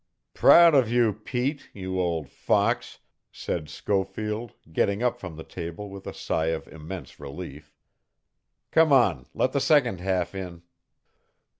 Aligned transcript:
"Proud 0.33 0.73
of 0.73 0.91
you, 0.91 1.13
Pete, 1.13 1.69
you 1.73 1.99
old 1.99 2.27
fox," 2.27 3.01
said 3.31 3.69
Schofield, 3.69 4.53
getting 4.73 5.03
up 5.03 5.19
from 5.19 5.35
the 5.35 5.43
table 5.43 5.91
with 5.91 6.07
a 6.07 6.11
sigh 6.15 6.47
of 6.47 6.67
immense 6.69 7.19
relief. 7.19 7.71
"Come 8.71 8.91
on; 8.91 9.27
let 9.35 9.51
the 9.51 9.61
second 9.61 9.99
half 9.99 10.33
in." 10.33 10.63